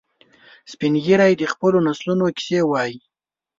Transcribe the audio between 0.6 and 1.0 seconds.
سپین